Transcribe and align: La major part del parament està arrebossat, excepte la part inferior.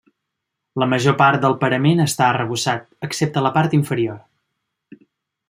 La 0.83 0.87
major 0.93 1.15
part 1.19 1.43
del 1.43 1.55
parament 1.63 2.01
està 2.07 2.25
arrebossat, 2.29 2.89
excepte 3.09 3.45
la 3.49 3.53
part 3.59 3.77
inferior. 3.81 4.19